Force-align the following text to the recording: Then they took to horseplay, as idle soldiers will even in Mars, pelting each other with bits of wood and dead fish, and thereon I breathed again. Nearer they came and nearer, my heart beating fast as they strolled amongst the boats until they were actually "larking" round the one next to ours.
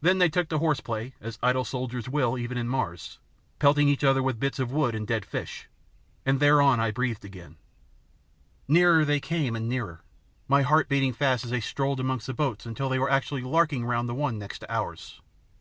Then 0.00 0.18
they 0.18 0.28
took 0.28 0.48
to 0.50 0.58
horseplay, 0.58 1.14
as 1.20 1.36
idle 1.42 1.64
soldiers 1.64 2.08
will 2.08 2.38
even 2.38 2.56
in 2.56 2.68
Mars, 2.68 3.18
pelting 3.58 3.88
each 3.88 4.04
other 4.04 4.22
with 4.22 4.38
bits 4.38 4.60
of 4.60 4.70
wood 4.70 4.94
and 4.94 5.04
dead 5.04 5.24
fish, 5.24 5.66
and 6.24 6.38
thereon 6.38 6.78
I 6.78 6.92
breathed 6.92 7.24
again. 7.24 7.56
Nearer 8.68 9.04
they 9.04 9.18
came 9.18 9.56
and 9.56 9.68
nearer, 9.68 10.00
my 10.46 10.62
heart 10.62 10.88
beating 10.88 11.12
fast 11.12 11.44
as 11.44 11.50
they 11.50 11.58
strolled 11.60 11.98
amongst 11.98 12.28
the 12.28 12.34
boats 12.34 12.66
until 12.66 12.88
they 12.88 13.00
were 13.00 13.10
actually 13.10 13.42
"larking" 13.42 13.84
round 13.84 14.08
the 14.08 14.14
one 14.14 14.38
next 14.38 14.60
to 14.60 14.72
ours. 14.72 15.20